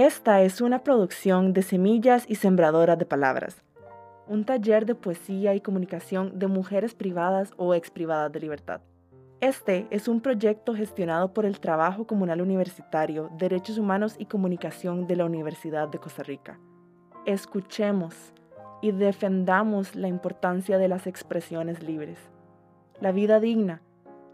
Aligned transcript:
Esta 0.00 0.40
es 0.40 0.62
una 0.62 0.82
producción 0.82 1.52
de 1.52 1.60
Semillas 1.60 2.24
y 2.26 2.36
Sembradoras 2.36 2.98
de 2.98 3.04
Palabras, 3.04 3.62
un 4.26 4.46
taller 4.46 4.86
de 4.86 4.94
poesía 4.94 5.54
y 5.54 5.60
comunicación 5.60 6.38
de 6.38 6.46
mujeres 6.46 6.94
privadas 6.94 7.52
o 7.58 7.74
ex 7.74 7.90
privadas 7.90 8.32
de 8.32 8.40
libertad. 8.40 8.80
Este 9.42 9.86
es 9.90 10.08
un 10.08 10.22
proyecto 10.22 10.74
gestionado 10.74 11.34
por 11.34 11.44
el 11.44 11.60
Trabajo 11.60 12.06
Comunal 12.06 12.40
Universitario, 12.40 13.28
Derechos 13.36 13.76
Humanos 13.76 14.14
y 14.18 14.24
Comunicación 14.24 15.06
de 15.06 15.16
la 15.16 15.26
Universidad 15.26 15.88
de 15.88 15.98
Costa 15.98 16.22
Rica. 16.22 16.58
Escuchemos 17.26 18.32
y 18.80 18.92
defendamos 18.92 19.96
la 19.96 20.08
importancia 20.08 20.78
de 20.78 20.88
las 20.88 21.06
expresiones 21.06 21.82
libres, 21.82 22.18
la 23.02 23.12
vida 23.12 23.38
digna 23.38 23.82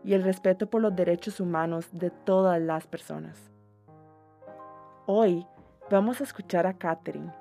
y 0.05 0.15
el 0.15 0.23
respeto 0.23 0.71
por 0.71 0.81
los 0.81 0.95
derechos 0.95 1.41
humanos 1.41 1.89
de 1.91 2.11
todas 2.11 2.63
las 2.63 2.87
personas. 2.87 3.51
Hoy 5.09 5.45
vamos 5.91 6.21
a 6.21 6.25
escuchar 6.25 6.67
a 6.67 6.77
Catherine, 6.79 7.33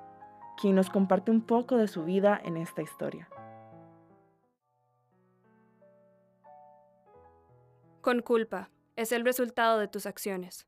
quien 0.60 0.74
nos 0.74 0.90
comparte 0.90 1.30
un 1.30 1.42
poco 1.42 1.76
de 1.76 1.88
su 1.88 2.04
vida 2.04 2.40
en 2.44 2.56
esta 2.56 2.82
historia. 2.82 3.28
Con 8.00 8.22
culpa 8.22 8.70
es 8.94 9.10
el 9.12 9.24
resultado 9.24 9.78
de 9.78 9.88
tus 9.88 10.06
acciones. 10.06 10.66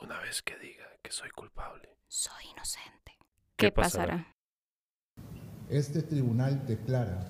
Una 0.00 0.18
vez 0.20 0.42
que 0.42 0.58
diga 0.58 0.84
que 1.00 1.12
soy 1.12 1.30
culpable, 1.30 1.96
soy 2.08 2.46
inocente. 2.50 3.16
¿Qué, 3.56 3.70
pasará? 3.70 4.34
Este 5.68 6.02
tribunal 6.02 6.66
declara 6.66 7.24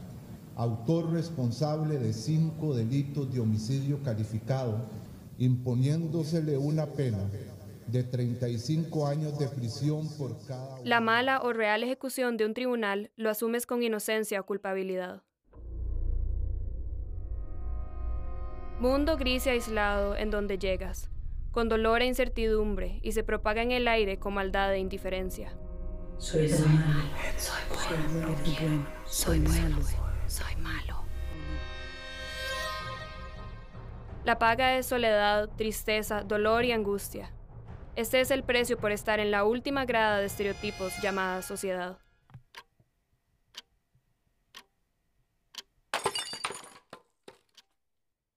autor 0.57 1.13
responsable 1.13 1.99
de 1.99 2.13
cinco 2.13 2.75
delitos 2.75 3.33
de 3.33 3.41
homicidio 3.41 4.03
calificado, 4.03 4.87
imponiéndosele 5.39 6.57
una 6.57 6.87
pena 6.87 7.19
de 7.93 8.03
35 8.03 9.07
años 9.07 9.39
de 9.39 9.47
prisión 9.49 10.09
por 10.17 10.35
cada... 10.47 10.79
La 10.83 11.01
mala 11.01 11.43
o 11.43 11.53
real 11.53 11.83
ejecución 11.83 12.37
de 12.37 12.47
un 12.47 12.55
tribunal 12.55 13.11
lo 13.17 13.31
asumes 13.31 13.67
con 13.67 13.83
inocencia 13.83 14.41
o 14.41 14.47
culpabilidad. 14.47 15.23
Mundo 18.81 19.17
gris 19.17 19.47
y 19.47 19.51
aislado 19.51 20.17
en 20.17 20.31
donde 20.31 20.59
llegas, 20.59 21.11
con 21.53 21.69
dolor 21.69 22.03
e 22.03 22.07
incertidumbre, 22.07 22.99
y 23.03 23.13
se 23.13 23.23
propaga 23.23 23.63
en 23.63 23.71
el 23.71 23.87
aire 23.87 24.19
con 24.19 24.35
maldad 24.35 24.73
e 24.73 24.79
indiferencia. 24.79 25.55
Soy 26.19 26.49
malo, 26.49 27.05
soy 27.37 27.61
bueno, 27.69 28.87
soy 29.07 29.39
malo, 29.41 29.77
soy 30.27 30.57
malo. 30.57 31.05
La 34.25 34.39
paga 34.39 34.79
es 34.79 34.87
soledad, 34.87 35.49
tristeza, 35.57 36.23
dolor 36.23 36.65
y 36.65 36.73
angustia. 36.73 37.33
Este 37.95 38.23
es 38.23 38.31
el 38.31 38.43
precio 38.43 38.79
por 38.79 38.91
estar 38.91 39.21
en 39.21 39.31
la 39.31 39.45
última 39.45 39.85
grada 39.85 40.19
de 40.19 40.25
estereotipos 40.25 40.95
llamada 41.03 41.43
sociedad. 41.43 41.99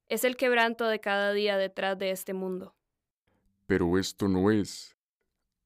Es 0.09 0.25
el 0.25 0.35
quebranto 0.35 0.87
de 0.87 0.99
cada 0.99 1.31
día 1.31 1.55
detrás 1.55 1.97
de 1.97 2.11
este 2.11 2.33
mundo. 2.33 2.75
Pero 3.65 3.97
esto 3.97 4.27
no 4.27 4.51
es, 4.51 4.93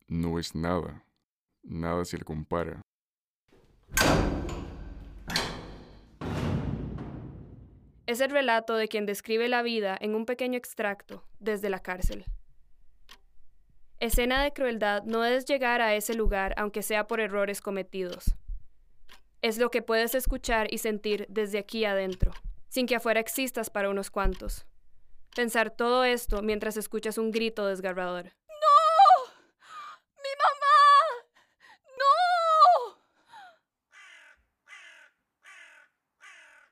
no 0.07 0.37
es 0.37 0.53
nada, 0.53 1.03
nada 1.63 2.05
se 2.05 2.19
le 2.19 2.23
compara. 2.23 2.81
Es 8.05 8.21
el 8.21 8.29
relato 8.29 8.75
de 8.75 8.87
quien 8.87 9.07
describe 9.07 9.49
la 9.49 9.63
vida 9.63 9.97
en 9.99 10.13
un 10.13 10.27
pequeño 10.27 10.59
extracto 10.59 11.25
desde 11.39 11.71
la 11.71 11.79
cárcel. 11.79 12.25
Escena 14.01 14.41
de 14.41 14.53
crueldad 14.53 15.03
no 15.03 15.25
es 15.25 15.43
llegar 15.43 15.81
a 15.81 15.93
ese 15.93 16.13
lugar 16.13 16.53
aunque 16.55 16.83
sea 16.83 17.05
por 17.05 17.19
errores 17.19 17.59
cometidos. 17.59 18.33
Es 19.41 19.57
lo 19.57 19.69
que 19.71 19.81
puedes 19.81 20.15
escuchar 20.15 20.73
y 20.73 20.77
sentir 20.77 21.25
desde 21.27 21.57
aquí 21.57 21.83
adentro, 21.83 22.31
sin 22.69 22.85
que 22.85 22.95
afuera 22.95 23.19
existas 23.19 23.69
para 23.69 23.89
unos 23.89 24.09
cuantos. 24.09 24.65
Pensar 25.35 25.69
todo 25.69 26.05
esto 26.05 26.41
mientras 26.41 26.77
escuchas 26.77 27.17
un 27.17 27.31
grito 27.31 27.65
desgarrador. 27.67 28.27
¡No! 28.47 29.33
¡Mi 30.15 30.29
mamá! 30.43 30.77
¡No! 31.97 33.01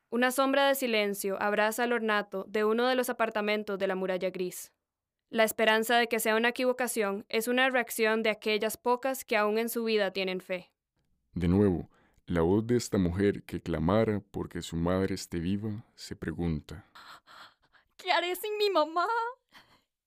Una 0.09 0.31
sombra 0.31 0.65
de 0.69 0.75
silencio 0.75 1.35
abraza 1.41 1.83
al 1.83 1.91
ornato 1.91 2.45
de 2.47 2.63
uno 2.63 2.87
de 2.87 2.95
los 2.95 3.09
apartamentos 3.09 3.77
de 3.77 3.87
la 3.87 3.95
muralla 3.95 4.29
gris. 4.29 4.71
La 5.29 5.43
esperanza 5.43 5.97
de 5.97 6.07
que 6.07 6.19
sea 6.21 6.37
una 6.37 6.49
equivocación 6.49 7.25
es 7.27 7.49
una 7.49 7.69
reacción 7.69 8.23
de 8.23 8.29
aquellas 8.29 8.77
pocas 8.77 9.25
que 9.25 9.35
aún 9.35 9.57
en 9.57 9.67
su 9.67 9.83
vida 9.83 10.11
tienen 10.11 10.39
fe. 10.39 10.71
De 11.33 11.49
nuevo, 11.49 11.89
la 12.27 12.41
voz 12.41 12.65
de 12.65 12.77
esta 12.77 12.97
mujer 12.97 13.43
que 13.43 13.61
clamara 13.61 14.21
porque 14.31 14.61
su 14.61 14.77
madre 14.77 15.15
esté 15.15 15.39
viva 15.39 15.83
se 15.95 16.15
pregunta. 16.15 16.85
¿Qué 17.97 18.09
haré 18.11 18.35
sin 18.37 18.57
mi 18.57 18.69
mamá? 18.69 19.07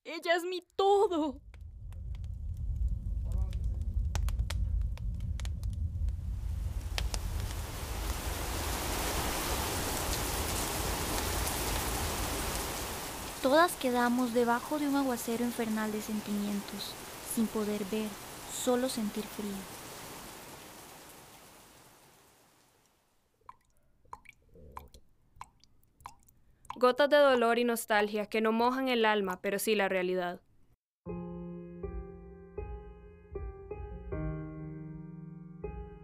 Ella 0.04 0.36
es 0.36 0.44
mi 0.44 0.66
todo. 0.74 1.38
Todas 13.42 13.74
quedamos 13.76 14.34
debajo 14.34 14.78
de 14.78 14.86
un 14.86 14.96
aguacero 14.96 15.42
infernal 15.44 15.90
de 15.92 16.02
sentimientos, 16.02 16.92
sin 17.34 17.46
poder 17.46 17.86
ver, 17.90 18.08
solo 18.52 18.90
sentir 18.90 19.24
frío. 19.24 19.54
Gotas 26.76 27.08
de 27.08 27.16
dolor 27.16 27.58
y 27.58 27.64
nostalgia 27.64 28.26
que 28.26 28.42
no 28.42 28.52
mojan 28.52 28.88
el 28.88 29.06
alma, 29.06 29.40
pero 29.40 29.58
sí 29.58 29.74
la 29.74 29.88
realidad. 29.88 30.40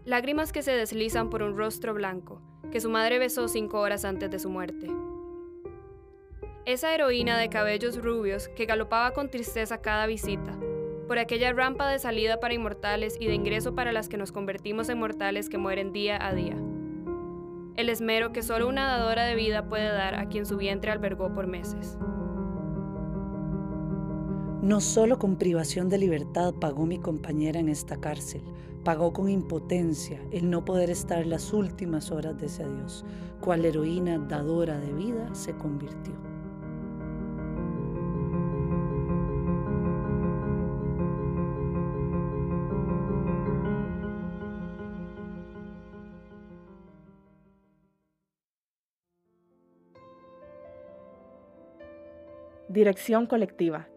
Lágrimas 0.07 0.53
que 0.53 0.63
se 0.63 0.73
deslizan 0.73 1.29
por 1.29 1.43
un 1.43 1.55
rostro 1.55 1.93
blanco, 1.93 2.41
que 2.73 2.81
su 2.81 2.89
madre 2.89 3.19
besó 3.19 3.47
cinco 3.49 3.81
horas 3.81 4.07
antes 4.07 4.31
de 4.31 4.39
su 4.39 4.49
muerte. 4.49 4.89
Esa 6.66 6.93
heroína 6.93 7.38
de 7.38 7.49
cabellos 7.49 8.03
rubios 8.03 8.49
que 8.49 8.66
galopaba 8.66 9.12
con 9.12 9.31
tristeza 9.31 9.78
cada 9.78 10.04
visita, 10.09 10.59
por 11.06 11.16
aquella 11.16 11.53
rampa 11.53 11.88
de 11.88 12.00
salida 12.00 12.41
para 12.41 12.54
inmortales 12.54 13.16
y 13.21 13.28
de 13.28 13.34
ingreso 13.34 13.77
para 13.77 13.93
las 13.93 14.09
que 14.09 14.16
nos 14.16 14.32
convertimos 14.32 14.88
en 14.88 14.99
mortales 14.99 15.49
que 15.49 15.59
mueren 15.59 15.93
día 15.93 16.19
a 16.21 16.34
día. 16.34 16.56
El 17.76 17.88
esmero 17.88 18.32
que 18.32 18.43
solo 18.43 18.66
una 18.66 18.88
dadora 18.88 19.26
de 19.26 19.37
vida 19.37 19.69
puede 19.69 19.87
dar 19.87 20.16
a 20.16 20.26
quien 20.26 20.44
su 20.44 20.56
vientre 20.56 20.91
albergó 20.91 21.32
por 21.32 21.47
meses. 21.47 21.99
No 24.60 24.81
solo 24.81 25.21
con 25.21 25.37
privación 25.37 25.88
de 25.88 25.99
libertad 25.99 26.53
pagó 26.53 26.84
mi 26.84 26.99
compañera 26.99 27.60
en 27.60 27.69
esta 27.69 28.00
cárcel, 28.00 28.43
pagó 28.82 29.12
con 29.12 29.28
impotencia 29.28 30.21
el 30.32 30.50
no 30.50 30.65
poder 30.65 30.91
estar 30.91 31.25
las 31.26 31.53
últimas 31.53 32.10
horas 32.10 32.37
de 32.38 32.47
ese 32.47 32.65
adiós, 32.65 33.05
cual 33.41 33.65
heroína 33.65 34.19
dadora 34.19 34.81
de 34.81 34.93
vida 34.93 35.32
se 35.32 35.53
convirtió. 35.53 36.36
Dirección 52.76 53.25
colectiva. 53.25 53.88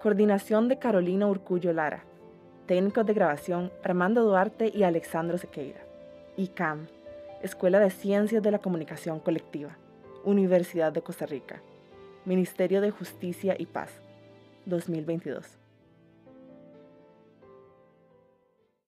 Coordinación 0.00 0.66
de 0.68 0.78
Carolina 0.78 1.26
Urcullo 1.26 1.74
Lara. 1.74 2.06
Técnicos 2.64 3.04
de 3.04 3.12
grabación 3.12 3.70
Armando 3.84 4.24
Duarte 4.24 4.72
y 4.74 4.84
Alexandro 4.84 5.36
Sequeira. 5.36 5.82
ICAM. 6.38 6.86
Escuela 7.42 7.78
de 7.78 7.90
Ciencias 7.90 8.42
de 8.42 8.50
la 8.50 8.58
Comunicación 8.58 9.20
Colectiva. 9.20 9.76
Universidad 10.24 10.94
de 10.94 11.02
Costa 11.02 11.26
Rica. 11.26 11.60
Ministerio 12.24 12.80
de 12.80 12.90
Justicia 12.90 13.54
y 13.58 13.66
Paz. 13.66 13.90
2022. 14.64 15.61